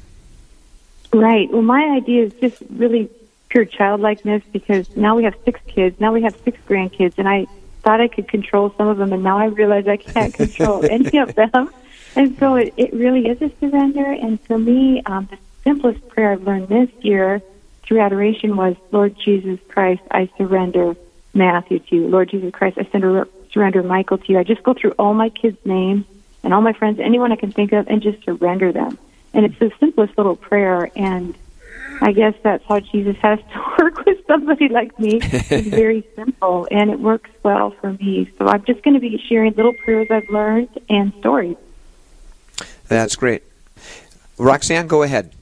Right. 1.13 1.51
Well, 1.51 1.61
my 1.61 1.83
idea 1.95 2.25
is 2.25 2.33
just 2.35 2.61
really 2.69 3.09
pure 3.49 3.65
childlikeness 3.65 4.43
because 4.51 4.95
now 4.95 5.15
we 5.15 5.23
have 5.23 5.35
six 5.43 5.59
kids. 5.67 5.99
Now 5.99 6.13
we 6.13 6.21
have 6.23 6.35
six 6.43 6.57
grandkids, 6.67 7.15
and 7.17 7.27
I 7.27 7.45
thought 7.83 7.99
I 7.99 8.07
could 8.07 8.27
control 8.27 8.73
some 8.77 8.87
of 8.87 8.97
them, 8.97 9.11
and 9.11 9.21
now 9.23 9.37
I 9.37 9.45
realize 9.45 9.87
I 9.87 9.97
can't 9.97 10.33
control 10.43 10.85
any 10.85 11.17
of 11.17 11.35
them. 11.35 11.69
And 12.15 12.37
so 12.39 12.55
it, 12.55 12.73
it 12.77 12.93
really 12.93 13.27
is 13.27 13.41
a 13.41 13.51
surrender. 13.59 14.05
And 14.05 14.39
for 14.41 14.57
me, 14.57 15.01
um, 15.05 15.27
the 15.29 15.37
simplest 15.63 16.07
prayer 16.07 16.31
I've 16.31 16.43
learned 16.43 16.69
this 16.69 16.89
year 17.01 17.41
through 17.85 18.01
adoration 18.01 18.57
was, 18.57 18.75
Lord 18.91 19.15
Jesus 19.23 19.59
Christ, 19.67 20.01
I 20.11 20.29
surrender 20.37 20.95
Matthew 21.33 21.79
to 21.79 21.95
you. 21.95 22.07
Lord 22.07 22.29
Jesus 22.29 22.51
Christ, 22.51 22.77
I 22.77 22.83
surrender, 22.85 23.27
surrender 23.51 23.83
Michael 23.83 24.17
to 24.17 24.31
you. 24.31 24.39
I 24.39 24.43
just 24.43 24.63
go 24.63 24.73
through 24.73 24.91
all 24.91 25.13
my 25.13 25.29
kids' 25.29 25.57
names 25.65 26.05
and 26.43 26.53
all 26.53 26.61
my 26.61 26.73
friends, 26.73 26.99
anyone 26.99 27.31
I 27.31 27.35
can 27.35 27.51
think 27.51 27.73
of, 27.73 27.87
and 27.87 28.01
just 28.01 28.23
surrender 28.23 28.71
them. 28.71 28.97
And 29.33 29.45
it's 29.45 29.59
the 29.59 29.71
simplest 29.79 30.17
little 30.17 30.35
prayer, 30.35 30.89
and 30.95 31.35
I 32.01 32.11
guess 32.11 32.33
that's 32.41 32.63
how 32.65 32.79
Jesus 32.79 33.17
has 33.17 33.39
to 33.39 33.75
work 33.83 34.05
with 34.05 34.25
somebody 34.27 34.69
like 34.69 34.97
me. 34.99 35.19
It's 35.21 35.67
very 35.67 36.07
simple, 36.15 36.67
and 36.71 36.89
it 36.89 36.99
works 36.99 37.29
well 37.43 37.71
for 37.71 37.93
me. 37.93 38.31
So 38.37 38.47
I'm 38.47 38.63
just 38.65 38.83
going 38.83 38.93
to 38.93 38.99
be 38.99 39.17
sharing 39.27 39.53
little 39.53 39.73
prayers 39.73 40.07
I've 40.09 40.29
learned 40.29 40.69
and 40.89 41.13
stories. 41.19 41.57
That's 42.87 43.15
great. 43.15 43.43
Roxanne, 44.37 44.87
go 44.87 45.03
ahead. 45.03 45.33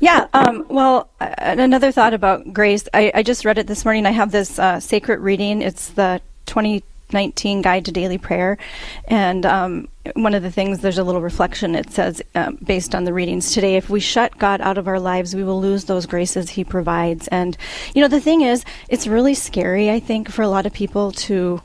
Yeah. 0.00 0.26
Um, 0.32 0.64
well, 0.68 1.10
uh, 1.20 1.34
another 1.38 1.92
thought 1.92 2.14
about 2.14 2.52
grace. 2.52 2.88
I, 2.94 3.12
I, 3.14 3.22
just 3.22 3.44
read 3.44 3.58
it 3.58 3.66
this 3.66 3.84
morning. 3.84 4.06
I 4.06 4.10
have 4.10 4.32
this 4.32 4.58
uh, 4.58 4.80
sacred 4.80 5.20
reading. 5.20 5.62
It's 5.62 5.88
the 5.88 6.20
2019 6.46 7.62
Guide 7.62 7.84
to 7.84 7.92
Daily 7.92 8.18
Prayer, 8.18 8.58
and 9.06 9.44
um, 9.44 9.88
one 10.14 10.34
of 10.34 10.42
the 10.42 10.50
things 10.50 10.80
there's 10.80 10.98
a 10.98 11.04
little 11.04 11.20
reflection. 11.20 11.74
It 11.74 11.90
says, 11.90 12.22
um, 12.34 12.56
based 12.56 12.94
on 12.94 13.04
the 13.04 13.12
readings 13.12 13.52
today, 13.52 13.76
if 13.76 13.90
we 13.90 14.00
shut 14.00 14.38
God 14.38 14.60
out 14.60 14.78
of 14.78 14.88
our 14.88 15.00
lives, 15.00 15.34
we 15.34 15.44
will 15.44 15.60
lose 15.60 15.84
those 15.84 16.06
graces 16.06 16.50
He 16.50 16.64
provides. 16.64 17.28
And 17.28 17.56
you 17.94 18.02
know, 18.02 18.08
the 18.08 18.20
thing 18.20 18.40
is, 18.42 18.64
it's 18.88 19.06
really 19.06 19.34
scary. 19.34 19.90
I 19.90 20.00
think 20.00 20.30
for 20.30 20.42
a 20.42 20.48
lot 20.48 20.66
of 20.66 20.72
people 20.72 21.12
to 21.12 21.60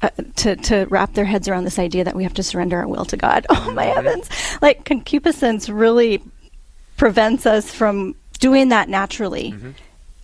uh, 0.00 0.10
to 0.36 0.54
to 0.54 0.86
wrap 0.90 1.14
their 1.14 1.24
heads 1.24 1.48
around 1.48 1.64
this 1.64 1.78
idea 1.78 2.04
that 2.04 2.14
we 2.14 2.22
have 2.22 2.34
to 2.34 2.42
surrender 2.42 2.78
our 2.78 2.86
will 2.86 3.04
to 3.06 3.16
God. 3.16 3.46
Oh 3.58 3.72
my 3.72 3.86
mm-hmm. 3.86 3.94
heavens! 3.96 4.30
Like 4.62 4.84
concupiscence 4.84 5.68
really 5.68 6.22
prevents 6.98 7.46
us 7.46 7.72
from 7.72 8.14
doing 8.38 8.68
that 8.68 8.90
naturally. 8.90 9.52
Mm-hmm. 9.52 9.70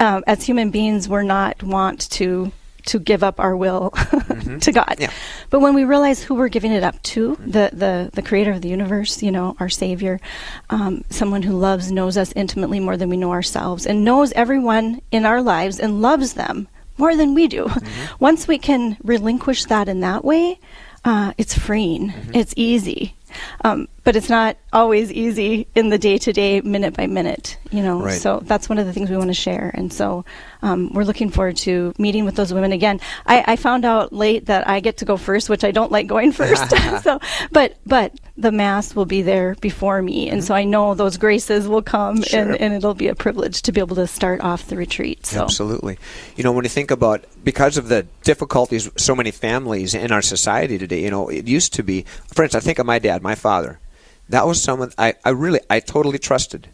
Um, 0.00 0.24
as 0.26 0.44
human 0.44 0.70
beings, 0.70 1.08
we're 1.08 1.22
not 1.22 1.62
want 1.62 2.10
to 2.10 2.52
to 2.86 2.98
give 2.98 3.24
up 3.24 3.40
our 3.40 3.56
will 3.56 3.90
mm-hmm. 3.94 4.58
to 4.58 4.72
God. 4.72 4.96
Yeah. 4.98 5.10
But 5.48 5.60
when 5.60 5.72
we 5.72 5.84
realize 5.84 6.22
who 6.22 6.34
we're 6.34 6.48
giving 6.48 6.70
it 6.70 6.82
up 6.82 7.00
to, 7.02 7.30
mm-hmm. 7.30 7.50
the, 7.50 7.70
the, 7.72 8.10
the 8.12 8.20
creator 8.20 8.52
of 8.52 8.60
the 8.60 8.68
universe, 8.68 9.22
you 9.22 9.32
know, 9.32 9.56
our 9.58 9.70
savior, 9.70 10.20
um, 10.68 11.02
someone 11.08 11.42
who 11.42 11.56
loves, 11.56 11.90
knows 11.90 12.18
us 12.18 12.30
intimately 12.36 12.80
more 12.80 12.98
than 12.98 13.08
we 13.08 13.16
know 13.16 13.32
ourselves, 13.32 13.86
and 13.86 14.04
knows 14.04 14.32
everyone 14.32 15.00
in 15.10 15.24
our 15.24 15.40
lives 15.40 15.80
and 15.80 16.02
loves 16.02 16.34
them 16.34 16.68
more 16.98 17.16
than 17.16 17.34
we 17.34 17.48
do. 17.48 17.64
Mm-hmm. 17.64 18.14
Once 18.18 18.46
we 18.46 18.58
can 18.58 18.96
relinquish 19.02 19.64
that 19.64 19.88
in 19.88 20.00
that 20.00 20.24
way, 20.24 20.58
uh, 21.04 21.32
it's 21.38 21.56
freeing. 21.56 22.10
Mm-hmm. 22.10 22.34
It's 22.34 22.54
easy. 22.56 23.14
Um, 23.62 23.88
but 24.04 24.16
it's 24.16 24.28
not 24.28 24.56
always 24.72 25.10
easy 25.10 25.66
in 25.74 25.88
the 25.88 25.98
day 25.98 26.18
to 26.18 26.32
day, 26.32 26.60
minute 26.60 26.94
by 26.94 27.06
minute. 27.06 27.56
You 27.70 27.82
know, 27.82 28.02
Right. 28.02 28.20
so 28.20 28.40
that's 28.44 28.68
one 28.68 28.78
of 28.78 28.86
the 28.86 28.92
things 28.92 29.10
we 29.10 29.16
want 29.16 29.30
to 29.30 29.34
share, 29.34 29.70
and 29.74 29.92
so 29.92 30.24
um, 30.62 30.92
we're 30.92 31.04
looking 31.04 31.30
forward 31.30 31.56
to 31.58 31.92
meeting 31.98 32.24
with 32.24 32.36
those 32.36 32.52
women 32.54 32.70
again. 32.72 33.00
I, 33.26 33.44
I 33.46 33.56
found 33.56 33.84
out 33.84 34.12
late 34.12 34.46
that 34.46 34.68
I 34.68 34.80
get 34.80 34.98
to 34.98 35.04
go 35.04 35.16
first, 35.16 35.48
which 35.48 35.64
I 35.64 35.70
don't 35.72 35.90
like 35.90 36.06
going 36.06 36.32
first. 36.40 36.70
so, 37.02 37.18
but 37.50 37.76
but 37.86 38.12
the 38.36 38.52
mass 38.52 38.94
will 38.94 39.06
be 39.06 39.22
there 39.22 39.54
before 39.60 40.02
me, 40.02 40.28
and 40.28 40.42
so 40.44 40.54
I 40.54 40.64
know 40.64 40.94
those 40.94 41.16
graces 41.16 41.66
will 41.66 41.82
come, 41.82 42.22
Sure. 42.22 42.40
and, 42.40 42.56
and 42.60 42.74
it'll 42.74 42.94
be 42.94 43.08
a 43.08 43.14
privilege 43.14 43.62
to 43.62 43.72
be 43.72 43.80
able 43.80 43.96
to 43.96 44.06
start 44.06 44.40
off 44.40 44.66
the 44.66 44.76
retreat. 44.76 45.26
So. 45.26 45.42
Absolutely. 45.42 45.98
You 46.36 46.44
know, 46.44 46.52
when 46.52 46.64
you 46.64 46.68
think 46.68 46.90
about 46.90 47.24
because 47.42 47.76
of 47.76 47.88
the 47.88 48.06
difficulties 48.22 48.90
so 48.96 49.14
many 49.14 49.30
families 49.30 49.94
in 49.94 50.12
our 50.12 50.22
society 50.22 50.78
today, 50.78 51.02
you 51.02 51.10
know, 51.10 51.28
it 51.28 51.46
used 51.48 51.72
to 51.74 51.82
be 51.82 52.04
for 52.34 52.42
instance, 52.44 52.62
I 52.62 52.66
think 52.66 52.78
of 52.78 52.86
my 52.86 52.98
dad, 52.98 53.22
my 53.22 53.34
father. 53.34 53.78
That 54.28 54.46
was 54.46 54.62
someone 54.62 54.92
I, 54.98 55.14
I 55.24 55.30
really 55.30 55.60
I 55.68 55.80
totally 55.80 56.18
trusted. 56.18 56.68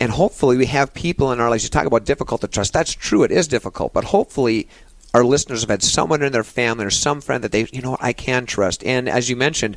And 0.00 0.10
hopefully 0.10 0.56
we 0.56 0.66
have 0.66 0.94
people 0.94 1.32
in 1.32 1.40
our 1.40 1.50
lives 1.50 1.62
you 1.62 1.70
talk 1.70 1.86
about 1.86 2.04
difficult 2.04 2.40
to 2.40 2.48
trust. 2.48 2.72
That's 2.72 2.92
true, 2.92 3.22
it 3.22 3.30
is 3.30 3.46
difficult, 3.46 3.92
but 3.92 4.04
hopefully 4.04 4.68
our 5.14 5.24
listeners 5.24 5.60
have 5.60 5.70
had 5.70 5.82
someone 5.82 6.22
in 6.22 6.32
their 6.32 6.44
family 6.44 6.86
or 6.86 6.90
some 6.90 7.20
friend 7.20 7.44
that 7.44 7.52
they 7.52 7.66
you 7.72 7.82
know 7.82 7.96
I 8.00 8.12
can 8.12 8.46
trust. 8.46 8.84
And 8.84 9.08
as 9.08 9.28
you 9.28 9.36
mentioned, 9.36 9.76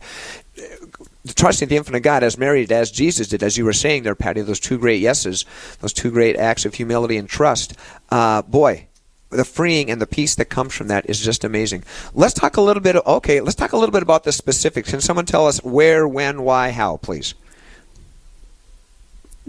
trusting 1.36 1.70
the 1.70 1.77
infinite 1.77 2.01
God 2.01 2.24
as 2.24 2.38
Mary 2.38 2.62
did, 2.62 2.72
as 2.72 2.91
Jesus 2.91 3.27
did, 3.27 3.44
as 3.44 3.58
you 3.58 3.65
were 3.65 3.74
saying 3.74 4.03
there, 4.03 4.15
Patty, 4.15 4.41
those 4.41 4.60
two 4.60 4.77
great 4.77 5.01
yeses, 5.01 5.46
those 5.79 5.94
two 5.94 6.12
great 6.12 6.36
acts 6.38 6.65
of 6.65 6.74
humility 6.74 7.17
and 7.17 7.27
trust. 7.27 7.74
Uh, 8.10 8.41
boy, 8.44 8.88
the 9.36 9.46
freeing 9.46 9.89
and 9.92 10.01
the 10.01 10.08
peace 10.08 10.36
that 10.36 10.46
comes 10.46 10.74
from 10.74 10.88
that 10.88 11.10
is 11.10 11.20
just 11.20 11.44
amazing. 11.44 11.84
Let's 12.13 12.34
talk 12.34 12.58
a 12.58 12.62
little 12.62 12.82
bit. 12.82 12.96
Okay, 12.96 13.42
let's 13.42 13.56
talk 13.56 13.74
a 13.74 13.77
little 13.77 13.94
bit 13.94 14.04
about 14.04 14.24
the 14.24 14.32
specifics. 14.32 14.89
Can 14.89 15.01
someone 15.01 15.25
tell 15.25 15.48
us 15.48 15.63
where, 15.63 16.08
when, 16.08 16.44
why, 16.44 16.72
how, 16.72 16.98
please? 16.98 17.34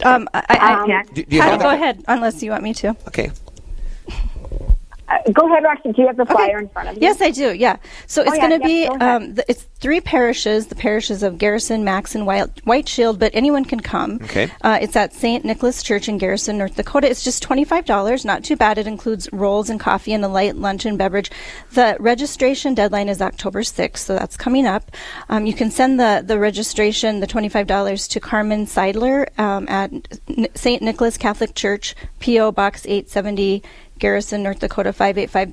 Um, 0.05 0.29
I, 0.35 0.45
I, 0.49 0.83
Um, 0.83 1.07
Do, 1.15 1.25
do 1.25 1.37
you 1.37 1.41
Patty, 1.41 1.53
have 1.53 1.61
go 1.61 1.71
ahead, 1.71 2.05
unless 2.07 2.43
you 2.43 2.51
want 2.51 2.63
me 2.63 2.75
to. 2.75 2.89
Okay. 3.09 3.31
Uh, 5.09 5.19
go 5.33 5.47
ahead, 5.47 5.63
Roxy. 5.63 5.93
Do 5.93 6.03
you 6.03 6.07
have 6.09 6.17
the 6.17 6.23
Okay. 6.23 6.33
flyer 6.35 6.59
in 6.59 6.69
front 6.69 6.89
of 6.89 6.95
you? 6.97 7.01
Yes, 7.03 7.21
I 7.23 7.31
do. 7.31 7.55
Yeah. 7.55 7.77
So 8.07 8.23
it's 8.23 8.33
Oh, 8.33 8.35
yeah, 8.35 8.49
going 8.49 8.61
to 8.61 8.69
yeah, 8.69 8.91
be 8.91 8.99
go 8.99 9.07
um, 9.07 9.35
the, 9.35 9.45
it's 9.49 9.67
three 9.79 10.01
parishes, 10.01 10.67
the 10.67 10.75
parishes 10.75 11.23
of 11.23 11.39
Garrison, 11.39 11.85
Max, 11.85 12.15
and 12.17 12.27
White, 12.27 12.65
White 12.67 12.89
Shield, 12.89 13.19
but 13.21 13.31
anyone 13.35 13.65
can 13.65 13.79
come. 13.81 14.19
Okay. 14.25 14.51
Uh, 14.63 14.79
it's 14.81 14.97
at 14.97 15.13
St. 15.15 15.45
Nicholas 15.45 15.83
Church 15.83 16.09
in 16.09 16.19
Garrison, 16.19 16.59
North 16.59 16.75
Dakota. 16.75 17.09
It's 17.09 17.23
just 17.23 17.43
twenty 17.43 17.65
five 17.65 17.85
dollars. 17.85 18.25
Not 18.25 18.43
too 18.43 18.57
bad. 18.57 18.79
It 18.79 18.87
includes 18.89 19.29
rolls 19.33 19.71
and 19.71 19.79
coffee 19.79 20.13
and 20.13 20.25
a 20.25 20.29
light 20.29 20.57
lunch 20.57 20.85
and 20.85 20.99
beverage. 20.99 21.31
The 21.73 21.97
registration 22.01 22.75
deadline 22.75 23.09
is 23.09 23.23
October 23.23 23.63
sixth, 23.63 24.07
so 24.07 24.15
that's 24.17 24.37
coming 24.37 24.67
up. 24.67 24.91
Um, 25.29 25.47
you 25.47 25.55
can 25.55 25.71
send 25.71 26.01
the 26.01 26.23
the 26.27 26.39
registration, 26.39 27.21
the 27.21 27.27
twenty 27.29 27.49
five 27.49 27.67
dollars, 27.69 28.09
to 28.09 28.19
Carmen 28.21 28.67
Seidler 28.67 29.27
um, 29.39 29.69
at 29.69 29.93
N- 30.29 30.49
St. 30.55 30.83
Nicholas 30.83 31.17
Catholic 31.17 31.55
Church, 31.55 31.95
PO 32.21 32.51
Box 32.53 32.85
eight 32.89 33.09
seventy, 33.09 33.63
Garrison, 33.99 34.43
North 34.43 34.59
Dakota 34.61 34.93
five 34.93 35.19
eight 35.19 35.31
five. 35.31 35.53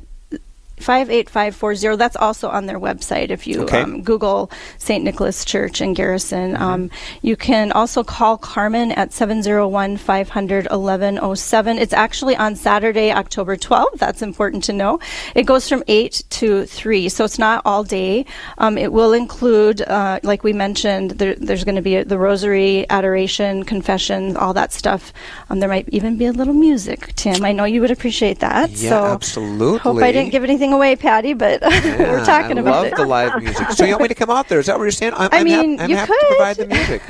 58540 0.83 1.97
that's 1.97 2.15
also 2.15 2.49
on 2.49 2.65
their 2.65 2.79
website 2.79 3.29
if 3.29 3.47
you 3.47 3.61
Okay. 3.63 3.81
um, 3.81 4.01
google 4.03 4.49
st 4.77 5.03
nicholas 5.03 5.45
church 5.45 5.81
in 5.81 5.93
garrison. 5.93 6.55
Um, 6.57 6.89
you 7.21 7.35
can 7.35 7.71
also 7.71 8.03
call 8.03 8.37
carmen 8.37 8.91
at 8.91 9.09
701-500-1107 9.11 11.79
it's 11.79 11.93
actually 11.93 12.35
on 12.35 12.55
saturday 12.55 13.11
october 13.11 13.55
12th 13.55 13.97
that's 13.97 14.21
important 14.21 14.63
to 14.65 14.73
know. 14.73 14.99
It 15.35 15.43
goes 15.43 15.69
from 15.69 15.83
8 15.87 16.23
to 16.31 16.65
3 16.65 17.09
so 17.09 17.25
it's 17.25 17.39
not 17.39 17.61
all 17.65 17.83
day. 17.83 18.25
Um, 18.57 18.77
it 18.77 18.91
will 18.91 19.13
include 19.13 19.81
uh, 19.81 20.19
like 20.23 20.43
we 20.43 20.53
mentioned 20.53 21.11
there, 21.11 21.35
there's 21.35 21.63
going 21.63 21.75
to 21.75 21.81
be 21.81 22.01
the 22.03 22.17
rosary 22.17 22.85
adoration 22.89 23.63
confession 23.63 24.35
all 24.37 24.53
that 24.53 24.73
stuff. 24.73 25.13
Um, 25.49 25.59
there 25.59 25.69
might 25.69 25.87
even 25.89 26.17
be 26.17 26.25
a 26.25 26.31
little 26.31 26.53
music 26.53 27.13
tim. 27.15 27.43
I 27.45 27.51
know 27.51 27.65
you 27.65 27.81
would 27.81 27.91
appreciate 27.91 28.39
that 28.39 28.71
Yeah, 28.71 28.89
so 28.89 29.05
absolutely. 29.05 29.79
hope 29.79 29.97
i 30.03 30.11
didn't 30.11 30.31
give 30.31 30.43
anything 30.43 30.72
away 30.73 30.95
patty 30.95 31.33
but 31.33 31.61
we're 31.61 31.69
Yeah, 31.69 32.23
talking 32.25 32.57
I 32.57 32.61
about 32.61 32.71
love 32.71 32.85
it 32.87 32.95
the 32.97 33.05
live 33.05 33.41
music. 33.41 33.69
So 33.71 33.85
you 33.85 33.91
want 33.91 34.01
me 34.03 34.07
to 34.09 34.15
come 34.15 34.29
out 34.29 34.49
there? 34.49 34.59
Is 34.59 34.65
that 34.65 34.77
what 34.77 34.83
you're 34.83 34.91
saying? 34.91 35.13
I'm, 35.15 35.29
I 35.31 35.39
I'm 35.39 35.47
hap- 35.47 35.65
mean, 35.65 35.79
I'm 35.79 35.89
you 35.89 35.95
happy 35.95 36.11
to 36.11 36.17
could. 36.19 36.27
provide 36.27 36.57
the 36.57 36.67
music. 36.67 37.01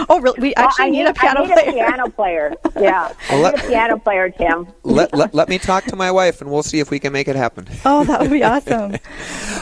oh, 0.08 0.20
really? 0.20 0.40
We 0.40 0.54
Well, 0.56 0.66
actually 0.66 0.84
I 0.86 0.90
need, 0.90 1.06
a 1.06 1.14
piano 1.14 1.40
I 1.42 1.46
need 1.46 1.52
player. 1.54 1.68
a 1.68 1.72
piano 1.72 2.08
player. 2.10 2.54
Yeah, 2.80 3.12
I 3.30 3.34
Well, 3.34 3.52
need 3.52 3.64
a 3.64 3.66
piano 3.68 3.98
player, 3.98 4.30
Tim. 4.30 4.66
let, 4.82 5.14
let, 5.14 5.34
let 5.34 5.48
me 5.48 5.58
talk 5.58 5.84
to 5.84 5.96
my 5.96 6.10
wife, 6.10 6.40
and 6.40 6.50
we'll 6.50 6.62
see 6.62 6.78
if 6.80 6.90
we 6.90 6.98
can 6.98 7.12
make 7.12 7.28
it 7.28 7.36
happen. 7.36 7.66
Oh, 7.84 8.04
that 8.04 8.20
would 8.20 8.30
be 8.30 8.42
awesome. 8.42 8.96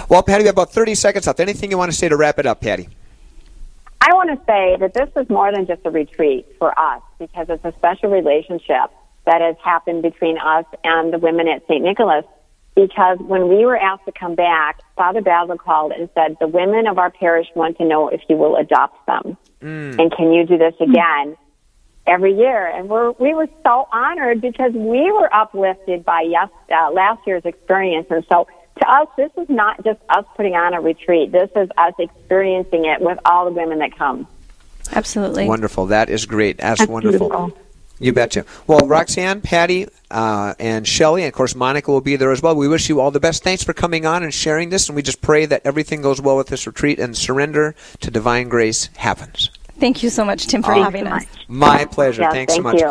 Well, 0.09 0.23
Patty, 0.23 0.43
we 0.43 0.47
have 0.47 0.55
about 0.55 0.73
30 0.73 0.95
seconds 0.95 1.27
left. 1.27 1.41
Anything 1.41 1.71
you 1.71 1.79
want 1.79 1.91
to 1.93 1.97
say 1.97 2.09
to 2.09 2.17
wrap 2.17 2.39
it 2.39 2.47
up, 2.47 2.61
Patty? 2.61 2.89
I 4.01 4.13
want 4.13 4.31
to 4.31 4.45
say 4.47 4.77
that 4.81 4.93
this 4.95 5.09
is 5.17 5.29
more 5.31 5.51
than 5.53 5.67
just 5.67 5.81
a 5.87 5.91
retreat 5.91 6.47
for 6.59 6.79
us 6.79 7.01
because 7.19 7.47
it's 7.49 7.65
a 7.65 7.73
special 7.79 8.11
relationship 8.11 8.91
that 9.25 9.41
has 9.41 9.57
happened 9.65 10.03
between 10.03 10.37
us 10.39 10.67
and 10.85 11.11
the 11.13 11.19
women 11.19 11.49
at 11.49 11.63
St. 11.67 11.83
Nicholas. 11.83 12.25
Because 12.75 13.19
when 13.21 13.49
we 13.49 13.65
were 13.65 13.77
asked 13.77 14.05
to 14.07 14.13
come 14.13 14.35
back, 14.35 14.81
Father 14.97 15.21
Basil 15.21 15.57
called 15.57 15.93
and 15.93 16.09
said, 16.15 16.37
the 16.41 16.49
women 16.49 16.89
of 16.89 16.99
our 16.99 17.11
parish 17.11 17.47
want 17.55 17.79
to 17.79 17.85
know 17.85 18.09
if 18.09 18.21
you 18.29 18.37
will 18.37 18.57
adopt 18.57 19.07
them. 19.07 19.37
And 19.99 20.13
can 20.13 20.33
you 20.33 20.45
do 20.45 20.59
this 20.59 20.75
again 20.81 21.37
every 22.07 22.37
year? 22.37 22.67
And 22.67 22.89
we're, 22.89 23.13
we 23.13 23.33
were 23.33 23.49
so 23.63 23.89
honored 23.93 24.41
because 24.41 24.73
we 24.73 25.13
were 25.13 25.33
uplifted 25.33 26.05
by 26.05 26.23
yes, 26.23 26.51
uh, 26.71 26.91
last 26.91 27.25
year's 27.27 27.45
experience. 27.45 28.09
And 28.11 28.25
so 28.31 28.49
to 28.81 28.91
us, 28.91 29.09
this 29.17 29.31
is 29.39 29.49
not 29.49 29.85
just 29.85 30.01
us 30.09 30.25
putting 30.37 30.55
on 30.55 30.75
a 30.75 30.81
retreat. 30.81 31.31
This 31.31 31.51
is 31.55 31.69
us 31.79 31.95
experiencing 31.99 32.87
it 32.87 33.01
with 33.01 33.19
all 33.25 33.45
the 33.45 33.53
women 33.53 33.79
that 33.79 33.97
come. 33.97 34.27
Absolutely. 34.93 35.47
Wonderful. 35.47 35.87
That 35.87 36.11
is 36.11 36.27
great. 36.27 36.59
That's, 36.59 36.81
That's 36.81 36.91
wonderful. 36.91 37.31
beautiful. 37.31 37.64
You 38.01 38.13
betcha. 38.13 38.45
Well, 38.67 38.81
Roxanne, 38.81 39.41
Patty, 39.41 39.87
uh, 40.11 40.55
and 40.59 40.87
Shelley, 40.87 41.23
and 41.23 41.29
of 41.29 41.35
course 41.35 41.55
Monica 41.55 41.91
will 41.91 42.01
be 42.01 42.17
there 42.17 42.33
as 42.33 42.43
well. 42.43 42.55
We 42.57 42.69
wish 42.69 42.89
you 42.89 43.01
all 43.01 43.11
the 43.11 43.21
best. 43.21 43.43
Thanks 43.45 43.63
for 43.63 43.73
coming 43.73 44.05
on 44.05 44.23
and 44.23 44.35
sharing 44.35 44.71
this, 44.71 44.89
and 44.89 44.97
we 44.97 45.03
just 45.03 45.21
pray 45.21 45.47
that 45.47 45.63
everything 45.65 46.03
goes 46.03 46.21
well 46.21 46.37
with 46.37 46.49
this 46.49 46.67
retreat 46.67 46.99
and 46.99 47.17
surrender 47.17 47.75
to 48.01 48.11
divine 48.11 48.49
grace 48.49 48.91
happens. 48.97 49.51
Thank 49.81 50.03
you 50.03 50.11
so 50.11 50.25
much, 50.25 50.47
Tim, 50.47 50.63
for 50.63 50.73
Thank 50.73 50.85
having 50.85 51.07
us. 51.07 51.23
much. 51.25 51.29
My 51.49 51.85
pleasure. 51.85 52.23
Yeah, 52.23 52.31
Thanks 52.31 52.55
so 52.55 52.63
much. 52.63 52.81
you. 52.81 52.87